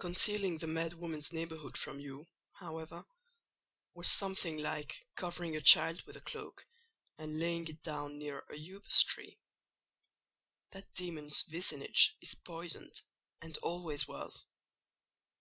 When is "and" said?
7.16-7.38, 13.40-13.56